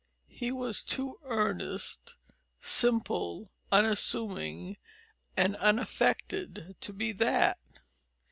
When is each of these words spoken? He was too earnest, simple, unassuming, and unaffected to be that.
He 0.31 0.51
was 0.51 0.81
too 0.83 1.19
earnest, 1.25 2.15
simple, 2.59 3.51
unassuming, 3.71 4.77
and 5.37 5.55
unaffected 5.57 6.75
to 6.81 6.91
be 6.91 7.11
that. 7.11 7.59